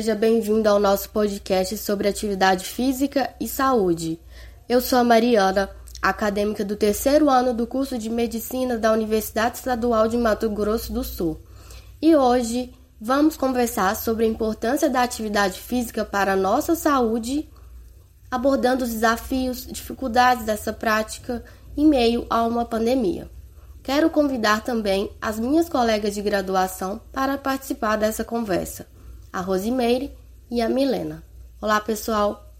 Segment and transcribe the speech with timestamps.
[0.00, 4.18] Seja bem-vindo ao nosso podcast sobre atividade física e saúde.
[4.66, 5.68] Eu sou a Mariana,
[6.00, 11.04] acadêmica do terceiro ano do curso de Medicina da Universidade Estadual de Mato Grosso do
[11.04, 11.38] Sul.
[12.00, 17.46] E hoje vamos conversar sobre a importância da atividade física para a nossa saúde,
[18.30, 21.44] abordando os desafios dificuldades dessa prática
[21.76, 23.30] em meio a uma pandemia.
[23.82, 28.86] Quero convidar também as minhas colegas de graduação para participar dessa conversa,
[29.32, 30.12] a Rosimeire
[30.50, 31.22] e a Milena.
[31.62, 32.52] Olá, pessoal!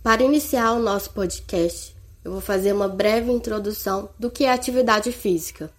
[0.00, 5.10] Para iniciar o nosso podcast, eu vou fazer uma breve introdução do que é atividade
[5.10, 5.70] física.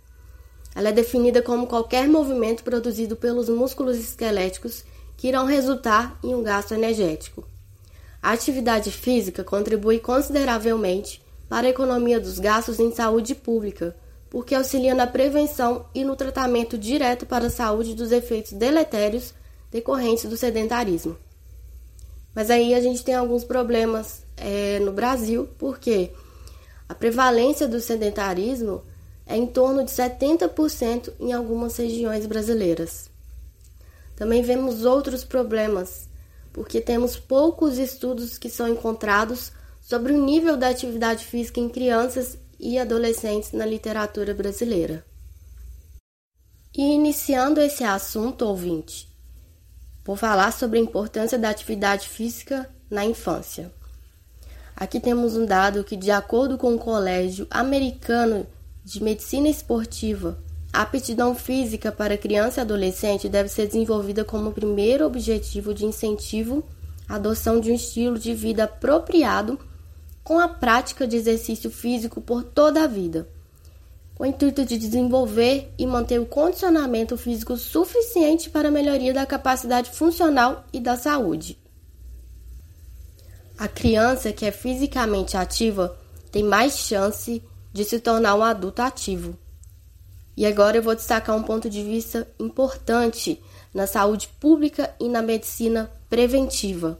[0.76, 4.84] Ela é definida como qualquer movimento produzido pelos músculos esqueléticos
[5.16, 7.48] que irão resultar em um gasto energético.
[8.22, 13.96] A atividade física contribui consideravelmente para a economia dos gastos em saúde pública,
[14.30, 19.34] porque auxilia na prevenção e no tratamento direto para a saúde dos efeitos deletérios
[19.76, 21.18] decorrentes do sedentarismo.
[22.34, 26.12] Mas aí a gente tem alguns problemas é, no Brasil, porque
[26.88, 28.82] a prevalência do sedentarismo
[29.26, 33.10] é em torno de 70% em algumas regiões brasileiras.
[34.16, 36.08] Também vemos outros problemas,
[36.54, 42.38] porque temos poucos estudos que são encontrados sobre o nível da atividade física em crianças
[42.58, 45.06] e adolescentes na literatura brasileira.
[46.74, 49.14] E iniciando esse assunto, ouvinte,
[50.06, 53.72] vou falar sobre a importância da atividade física na infância.
[54.76, 58.46] Aqui temos um dado que, de acordo com o Colégio Americano
[58.84, 60.38] de Medicina Esportiva,
[60.72, 66.64] a aptidão física para criança e adolescente deve ser desenvolvida como primeiro objetivo de incentivo
[67.08, 69.58] à adoção de um estilo de vida apropriado
[70.24, 73.30] com a prática de exercício físico por toda a vida,
[74.16, 79.26] com o intuito de desenvolver e manter o condicionamento físico suficiente para a melhoria da
[79.26, 81.60] capacidade funcional e da saúde.
[83.58, 85.98] A criança que é fisicamente ativa
[86.32, 89.38] tem mais chance de se tornar um adulto ativo.
[90.36, 93.42] E agora eu vou destacar um ponto de vista importante
[93.74, 96.98] na saúde pública e na medicina preventiva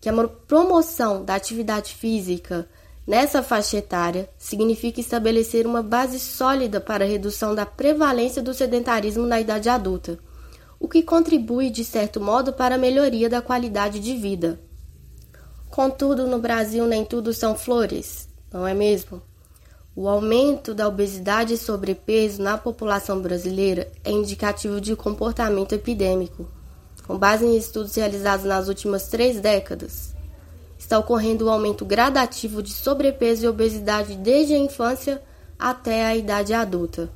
[0.00, 2.68] que a promoção da atividade física
[3.08, 9.26] nessa faixa etária significa estabelecer uma base sólida para a redução da prevalência do sedentarismo
[9.26, 10.18] na idade adulta,
[10.78, 14.60] o que contribui, de certo modo, para a melhoria da qualidade de vida.
[15.70, 19.22] Contudo, no Brasil nem tudo são flores, não é mesmo?
[19.96, 26.46] O aumento da obesidade e sobrepeso na população brasileira é indicativo de comportamento epidêmico
[27.08, 30.14] com base em estudos realizados nas últimas três décadas,
[30.88, 35.22] está ocorrendo um aumento gradativo de sobrepeso e obesidade desde a infância
[35.58, 37.10] até a idade adulta.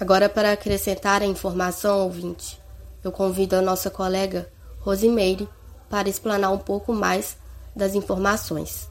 [0.00, 2.60] Agora, para acrescentar a informação ouvinte,
[3.04, 4.48] eu convido a nossa colega
[4.80, 5.48] Rosimeire
[5.88, 7.40] para explanar um pouco mais
[7.76, 8.90] das informações.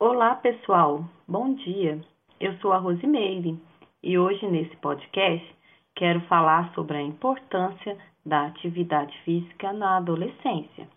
[0.00, 1.04] Olá, pessoal.
[1.28, 2.00] Bom dia.
[2.40, 3.60] Eu sou a Rosimeire
[4.02, 5.46] e hoje nesse podcast
[5.94, 10.88] quero falar sobre a importância da atividade física na adolescência,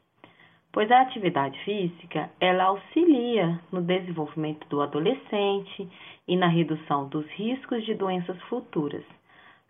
[0.71, 5.87] pois a atividade física ela auxilia no desenvolvimento do adolescente
[6.27, 9.03] e na redução dos riscos de doenças futuras,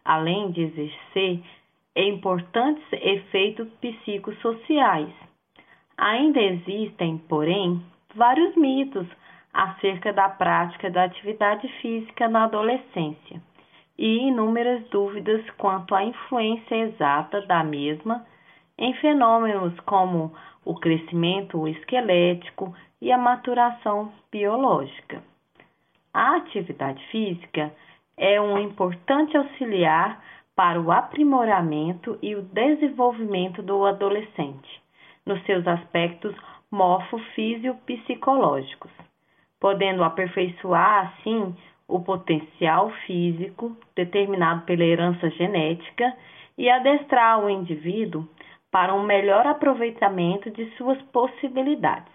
[0.03, 1.41] além de exercer
[1.95, 5.13] importantes efeitos psicossociais.
[5.97, 7.81] Ainda existem, porém,
[8.15, 9.07] vários mitos
[9.53, 13.41] acerca da prática da atividade física na adolescência
[13.97, 18.25] e inúmeras dúvidas quanto à influência exata da mesma
[18.79, 25.21] em fenômenos como o crescimento esquelético e a maturação biológica.
[26.13, 27.73] A atividade física
[28.17, 30.23] é um importante auxiliar
[30.55, 34.81] para o aprimoramento e o desenvolvimento do adolescente,
[35.25, 36.33] nos seus aspectos
[36.71, 38.91] morfofísio-psicológicos,
[39.59, 41.53] podendo aperfeiçoar, assim,
[41.87, 46.15] o potencial físico determinado pela herança genética
[46.57, 48.27] e adestrar o indivíduo
[48.71, 52.13] para um melhor aproveitamento de suas possibilidades.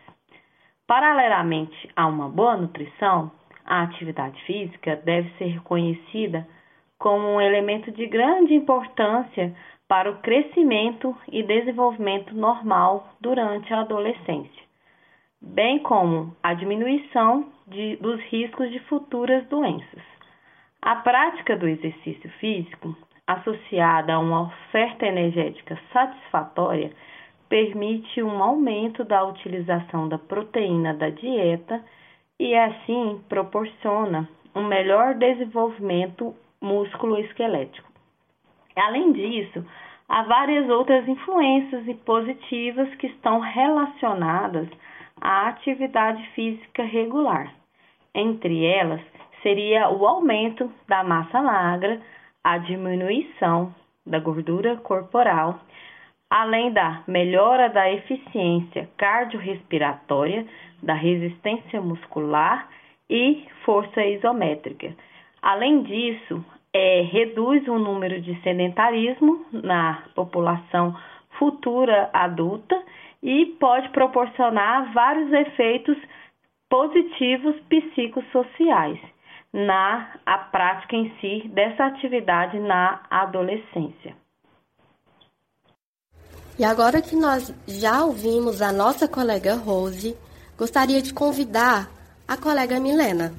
[0.86, 3.30] Paralelamente a uma boa nutrição,
[3.64, 6.46] a atividade física deve ser reconhecida
[6.98, 9.54] como um elemento de grande importância
[9.88, 14.64] para o crescimento e desenvolvimento normal durante a adolescência
[15.44, 20.02] bem como a diminuição de, dos riscos de futuras doenças.
[20.80, 26.92] A prática do exercício físico, associada a uma oferta energética satisfatória,
[27.48, 31.82] permite um aumento da utilização da proteína da dieta
[32.38, 37.92] e, assim, proporciona um melhor desenvolvimento músculo-esquelético.
[38.76, 39.64] Além disso,
[40.08, 44.68] há várias outras influências positivas que estão relacionadas
[45.20, 47.52] à atividade física regular.
[48.14, 49.00] Entre elas,
[49.42, 52.00] seria o aumento da massa magra,
[52.44, 53.74] a diminuição
[54.06, 55.58] da gordura corporal,
[56.28, 60.46] além da melhora da eficiência cardiorrespiratória,
[60.82, 62.68] da resistência muscular
[63.08, 64.94] e força isométrica.
[65.40, 70.94] Além disso, é, reduz o número de sedentarismo na população
[71.38, 72.80] futura adulta
[73.22, 75.96] e pode proporcionar vários efeitos
[76.68, 79.13] positivos psicossociais
[79.54, 84.16] na a prática em si dessa atividade na adolescência.
[86.58, 90.16] E agora que nós já ouvimos a nossa colega Rose,
[90.58, 91.88] gostaria de convidar
[92.26, 93.32] a colega Milena.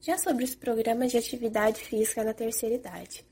[0.00, 3.26] Já sobre os programas de atividade física na terceira idade.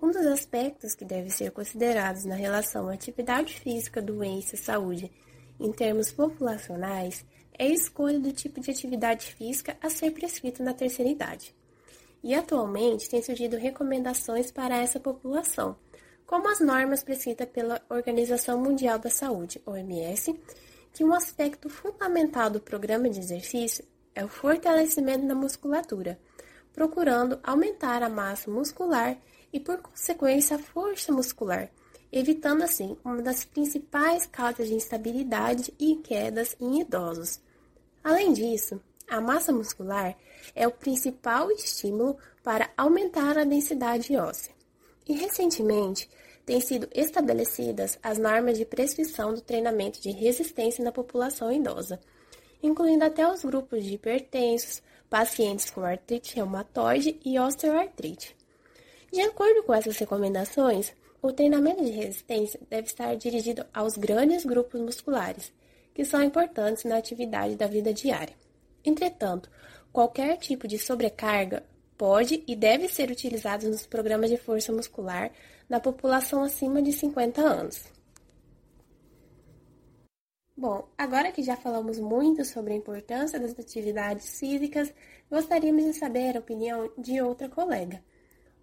[0.00, 5.08] Um dos aspectos que deve ser considerados na relação atividade física, doença, saúde,
[5.60, 7.24] em termos populacionais,
[7.58, 11.54] é a escolha do tipo de atividade física a ser prescrito na terceira idade.
[12.22, 15.76] E atualmente têm surgido recomendações para essa população,
[16.26, 20.38] como as normas prescritas pela Organização Mundial da Saúde, OMS,
[20.92, 23.84] que um aspecto fundamental do programa de exercício
[24.14, 26.18] é o fortalecimento da musculatura,
[26.72, 29.16] procurando aumentar a massa muscular
[29.52, 31.70] e, por consequência, a força muscular,
[32.12, 37.40] evitando assim uma das principais causas de instabilidade e quedas em idosos.
[38.04, 40.16] Além disso, a massa muscular
[40.54, 44.52] é o principal estímulo para aumentar a densidade óssea.
[45.08, 46.08] E recentemente
[46.44, 52.00] têm sido estabelecidas as normas de prescrição do treinamento de resistência na população idosa,
[52.62, 58.36] incluindo até os grupos de hipertensos, pacientes com artrite reumatoide e osteoartrite.
[59.12, 64.80] De acordo com essas recomendações, o treinamento de resistência deve estar dirigido aos grandes grupos
[64.80, 65.52] musculares,
[65.94, 68.34] que são importantes na atividade da vida diária.
[68.84, 69.48] Entretanto,
[69.92, 71.64] qualquer tipo de sobrecarga
[71.96, 75.30] pode e deve ser utilizado nos programas de força muscular
[75.68, 77.84] na população acima de 50 anos.
[80.56, 84.92] Bom, agora que já falamos muito sobre a importância das atividades físicas,
[85.30, 88.02] gostaríamos de saber a opinião de outra colega.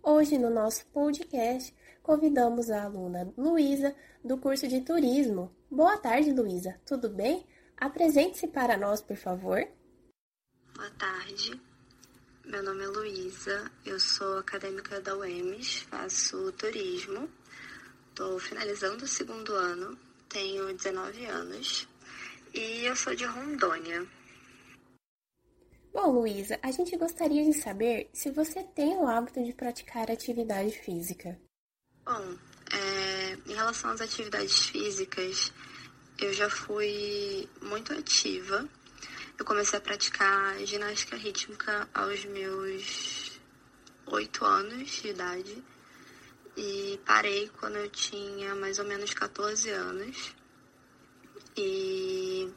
[0.04, 1.74] Hoje, no nosso podcast,
[2.10, 3.96] convidamos a aluna Luísa,
[4.26, 5.56] do curso de Turismo.
[5.70, 6.82] Boa tarde, Luísa.
[6.84, 7.46] Tudo bem?
[7.78, 9.60] Apresente-se para nós, por favor.
[10.74, 11.62] Boa tarde.
[12.44, 17.30] Meu nome é Luísa, eu sou acadêmica da UEMS, faço turismo.
[18.10, 19.96] Estou finalizando o segundo ano
[20.30, 21.88] tenho 19 anos
[22.56, 24.04] e eu sou de Rondônia.
[25.94, 30.72] Bom, Luísa, a gente gostaria de saber se você tem o hábito de praticar atividade
[30.72, 31.40] física.
[32.12, 32.36] Bom,
[32.72, 35.54] é, em relação às atividades físicas,
[36.18, 38.68] eu já fui muito ativa.
[39.38, 43.40] Eu comecei a praticar ginástica rítmica aos meus
[44.08, 45.64] 8 anos de idade
[46.58, 50.34] e parei quando eu tinha mais ou menos 14 anos.
[51.56, 52.52] E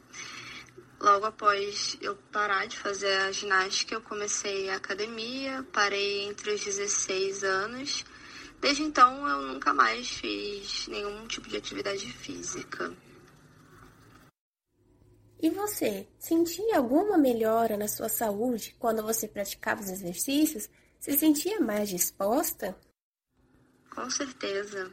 [0.99, 6.63] logo após eu parar de fazer a ginástica, eu comecei a academia, parei entre os
[6.63, 8.03] 16 anos.
[8.63, 12.95] Desde então eu nunca mais fiz nenhum tipo de atividade física.
[15.37, 20.69] E você, sentia alguma melhora na sua saúde quando você praticava os exercícios?
[20.97, 22.73] Se sentia mais disposta?
[23.93, 24.89] Com certeza.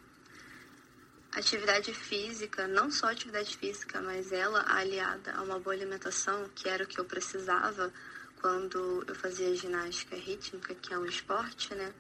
[1.31, 6.83] Atividade física, não só atividade física, mas ela aliada a uma boa alimentação, que era
[6.83, 7.93] o que eu precisava
[8.41, 11.95] quando eu fazia ginástica rítmica, que é um esporte, né?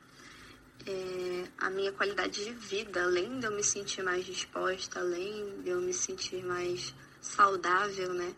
[0.86, 5.70] É, a minha qualidade de vida, além de eu me sentir mais disposta, além de
[5.70, 8.34] eu me sentir mais saudável, né?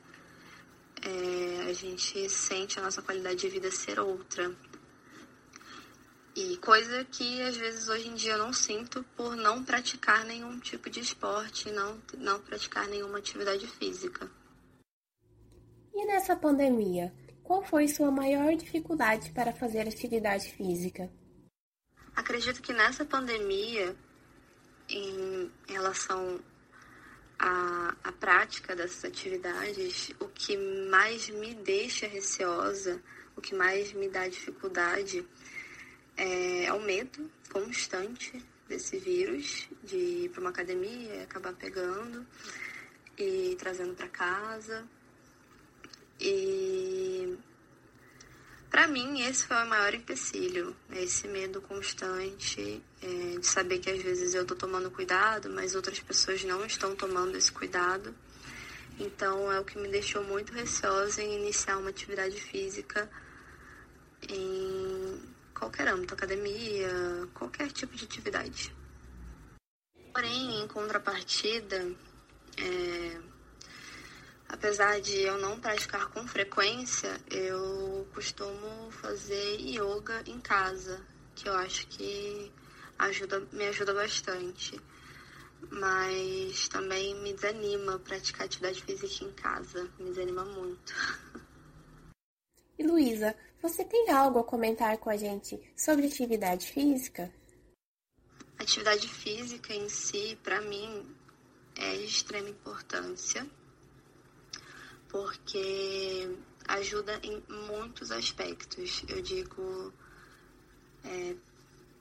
[1.05, 4.55] É, a gente sente a nossa qualidade de vida ser outra.
[6.35, 10.59] E coisa que às vezes hoje em dia eu não sinto por não praticar nenhum
[10.59, 14.31] tipo de esporte, não, não praticar nenhuma atividade física.
[15.95, 21.11] E nessa pandemia, qual foi sua maior dificuldade para fazer atividade física?
[22.15, 23.97] Acredito que nessa pandemia,
[24.89, 26.41] em relação
[27.39, 30.57] à, à prática dessas atividades, o que
[30.91, 33.03] mais me deixa receosa,
[33.35, 35.27] o que mais me dá dificuldade
[36.17, 42.27] é, é o medo constante desse vírus, de ir para uma academia acabar pegando
[43.19, 44.87] e trazendo para casa.
[46.21, 47.37] E
[48.73, 51.03] para mim, esse foi o maior empecilho, né?
[51.03, 56.01] esse medo constante é, de saber que às vezes eu estou tomando cuidado, mas outras
[56.01, 58.15] pessoas não estão tomando esse cuidado.
[58.99, 63.11] Então, é o que me deixou muito receosa em iniciar uma atividade física
[64.27, 65.21] em
[65.55, 68.75] qualquer âmbito, academia, qualquer tipo de atividade.
[70.15, 71.93] Porém, em contrapartida,
[72.57, 73.21] é,
[74.53, 81.01] Apesar de eu não praticar com frequência, eu costumo fazer yoga em casa,
[81.35, 82.53] que eu acho que
[82.99, 84.79] ajuda, me ajuda bastante.
[85.71, 90.95] Mas também me desanima praticar atividade física em casa, me desanima muito.
[92.79, 97.33] E Luísa, você tem algo a comentar com a gente sobre atividade física?
[98.59, 101.07] Atividade física em si, para mim,
[101.77, 103.47] é de extrema importância
[105.13, 106.35] porque
[106.67, 109.05] ajuda em muitos aspectos.
[109.07, 109.93] Eu digo,
[111.05, 111.37] é,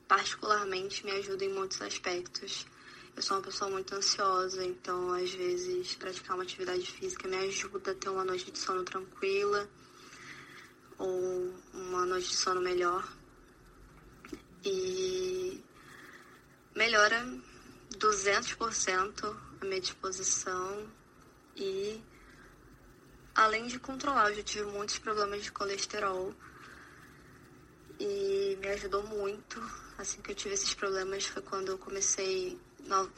[0.08, 2.66] particularmente, me ajuda em muitos aspectos.
[3.14, 7.92] Eu sou uma pessoa muito ansiosa, então às vezes praticar uma atividade física me ajuda
[7.92, 9.68] a ter uma noite de sono tranquila
[10.96, 13.06] ou uma noite de sono melhor.
[14.64, 15.62] E
[16.74, 17.22] melhora
[17.98, 20.88] 200% a minha disposição
[21.54, 22.00] e
[23.34, 26.34] além de controlar, eu já tive muitos problemas de colesterol
[27.98, 29.60] e me ajudou muito.
[29.98, 32.58] Assim que eu tive esses problemas foi quando eu comecei,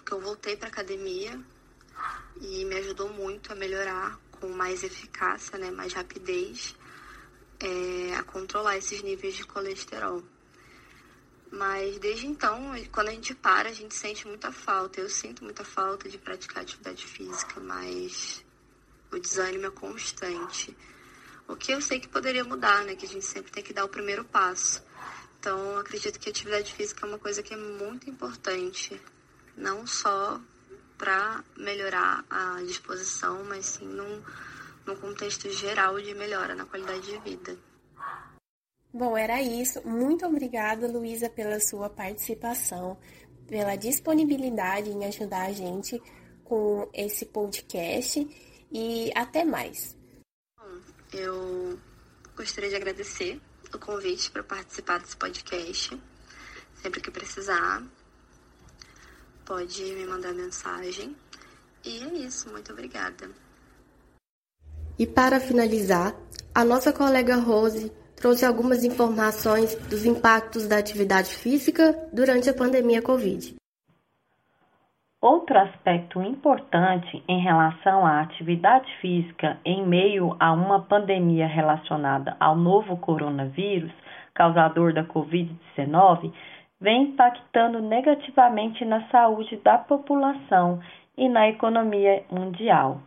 [0.04, 1.40] que eu voltei para academia
[2.40, 6.74] e me ajudou muito a melhorar com mais eficácia, né, mais rapidez,
[7.60, 10.22] é, a controlar esses níveis de colesterol.
[11.50, 15.00] Mas desde então, quando a gente para, a gente sente muita falta.
[15.00, 18.44] Eu sinto muita falta de praticar atividade física, mas
[19.14, 20.76] o desânimo é constante.
[21.46, 22.94] O que eu sei que poderia mudar, né?
[22.94, 24.82] Que a gente sempre tem que dar o primeiro passo.
[25.38, 29.00] Então, acredito que a atividade física é uma coisa que é muito importante,
[29.56, 30.40] não só
[30.96, 34.22] para melhorar a disposição, mas sim num,
[34.86, 37.58] num contexto geral de melhora na qualidade de vida.
[38.92, 39.86] Bom, era isso.
[39.86, 42.96] Muito obrigada, Luísa, pela sua participação,
[43.46, 46.00] pela disponibilidade em ajudar a gente
[46.44, 48.24] com esse podcast
[48.74, 49.96] e até mais.
[51.12, 51.78] Eu
[52.36, 53.40] gostaria de agradecer
[53.72, 55.96] o convite para participar desse podcast.
[56.82, 57.84] Sempre que precisar,
[59.44, 61.14] pode me mandar mensagem.
[61.84, 63.30] E é isso, muito obrigada.
[64.98, 66.16] E para finalizar,
[66.52, 73.02] a nossa colega Rose trouxe algumas informações dos impactos da atividade física durante a pandemia
[73.02, 73.54] Covid.
[75.24, 82.54] Outro aspecto importante em relação à atividade física em meio a uma pandemia relacionada ao
[82.54, 83.90] novo coronavírus,
[84.34, 86.30] causador da Covid-19,
[86.78, 90.80] vem impactando negativamente na saúde da população
[91.16, 93.00] e na economia mundial.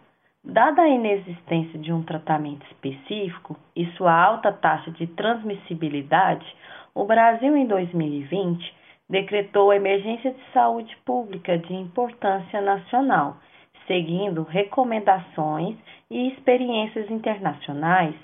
[0.43, 6.47] Dada a inexistência de um tratamento específico e sua alta taxa de transmissibilidade,
[6.95, 8.76] o Brasil em 2020
[9.09, 13.37] decretou emergência de saúde pública de importância nacional,
[13.85, 15.77] seguindo recomendações
[16.09, 18.15] e experiências internacionais,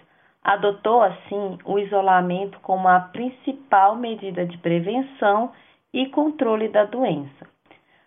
[0.44, 5.52] adotou assim o isolamento como a principal medida de prevenção
[5.94, 7.48] e controle da doença.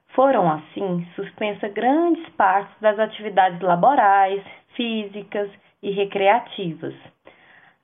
[0.09, 4.43] Foram assim suspensas grandes partes das atividades laborais,
[4.75, 5.51] físicas
[5.83, 6.95] e recreativas.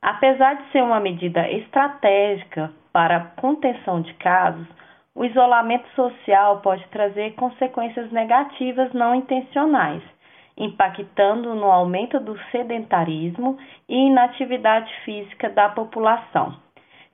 [0.01, 4.67] Apesar de ser uma medida estratégica para a contenção de casos,
[5.15, 10.03] o isolamento social pode trazer consequências negativas não intencionais,
[10.57, 16.57] impactando no aumento do sedentarismo e inatividade física da população.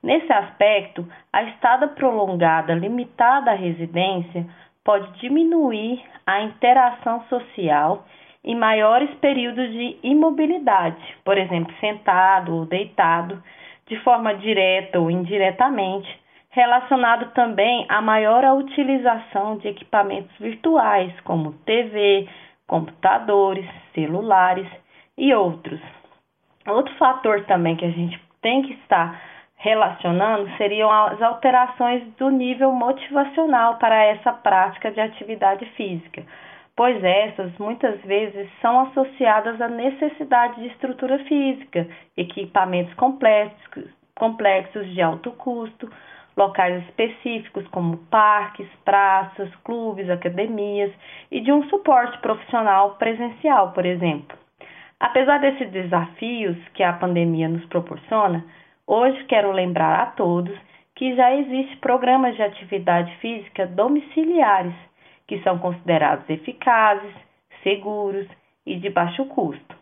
[0.01, 4.45] Nesse aspecto, a estada prolongada limitada à residência
[4.83, 8.05] pode diminuir a interação social
[8.43, 13.43] em maiores períodos de imobilidade, por exemplo, sentado ou deitado,
[13.87, 16.07] de forma direta ou indiretamente,
[16.49, 22.27] relacionado também a maior utilização de equipamentos virtuais, como TV,
[22.67, 24.67] computadores, celulares
[25.17, 25.79] e outros.
[26.67, 29.21] Outro fator também que a gente tem que estar
[29.57, 36.23] relacionando seriam as alterações do nível motivacional para essa prática de atividade física,
[36.75, 45.01] pois essas muitas vezes são associadas à necessidade de estrutura física, equipamentos complexos, complexos de
[45.01, 45.89] alto custo,
[46.39, 50.91] locais específicos como parques, praças, clubes, academias
[51.29, 54.37] e de um suporte profissional presencial, por exemplo.
[54.99, 58.43] Apesar desses desafios que a pandemia nos proporciona,
[58.91, 60.57] Hoje quero lembrar a todos
[60.95, 64.73] que já existem programas de atividade física domiciliares,
[65.27, 67.13] que são considerados eficazes,
[67.61, 68.25] seguros
[68.65, 69.75] e de baixo custo.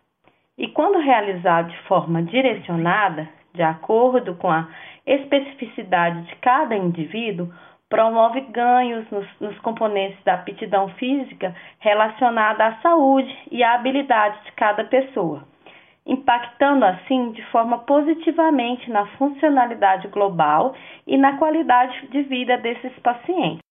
[0.57, 4.67] E quando realizado de forma direcionada, de acordo com a
[5.07, 7.49] especificidade de cada indivíduo,
[7.89, 14.51] promove ganhos nos, nos, componentes da aptidão física relacionada à saúde e à habilidade de
[14.51, 15.43] cada pessoa,
[16.05, 23.61] impactando assim de forma positivamente na funcionalidade global e na qualidade de vida desses pacientes.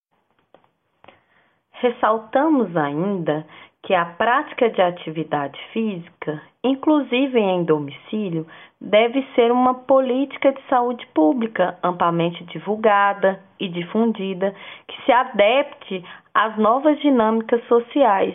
[1.72, 3.46] Ressaltamos ainda
[3.82, 8.46] que a prática de atividade física, inclusive em domicílio,
[8.86, 14.54] deve ser uma política de saúde pública amplamente divulgada e difundida,
[14.86, 18.34] que se adapte às novas dinâmicas sociais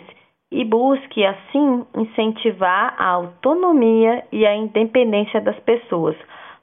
[0.50, 6.16] e busque, assim, incentivar a autonomia e a independência das pessoas,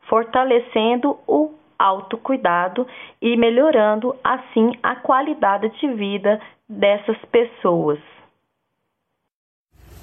[0.07, 2.85] fortalecendo o autocuidado
[3.19, 7.99] e melhorando, assim, a qualidade de vida dessas pessoas.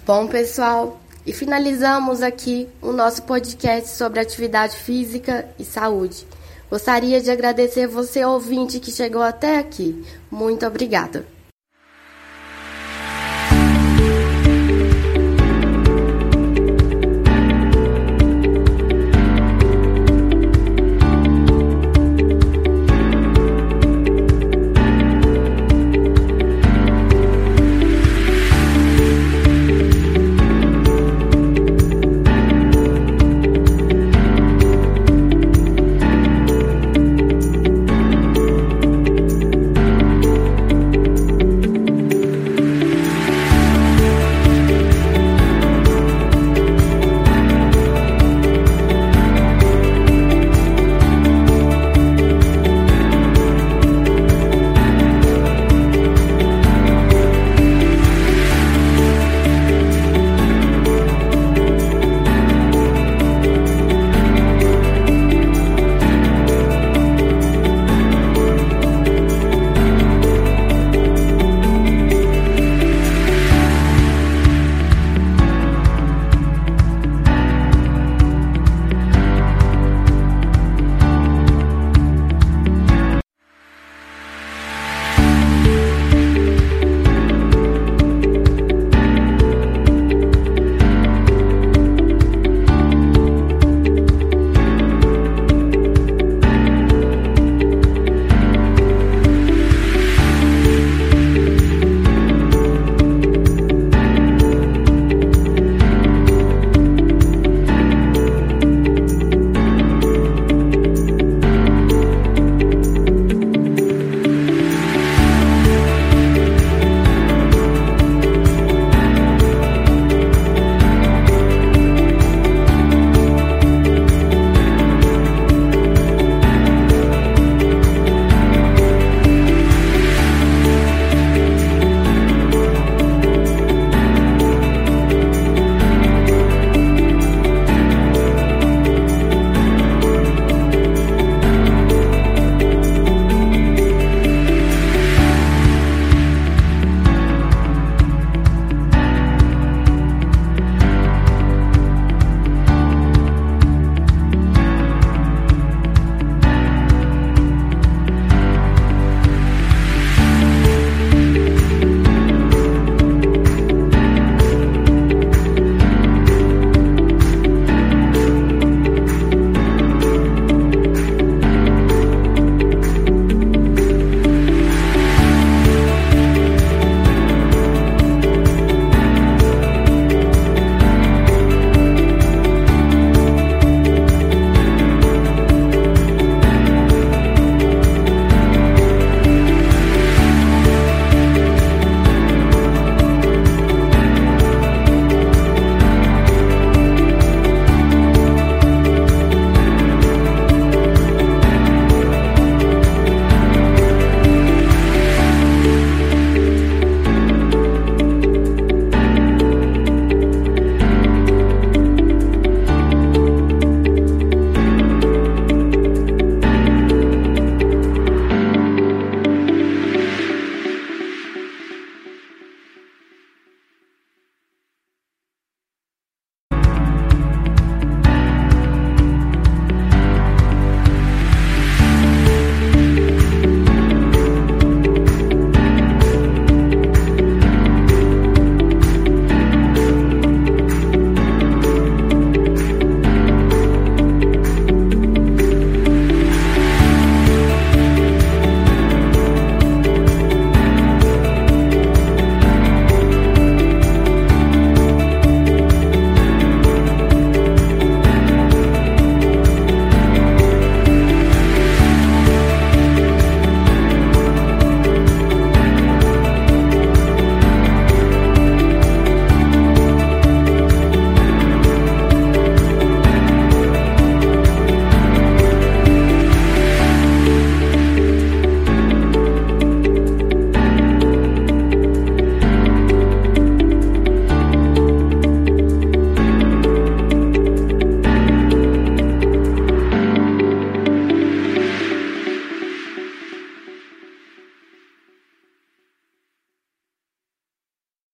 [0.05, 6.27] Bom, pessoal, e finalizamos aqui o nosso podcast sobre atividade física e saúde.
[6.71, 10.05] Gostaria de agradecer você, ouvinte, que chegou até aqui.
[10.31, 11.36] Muito obrigada.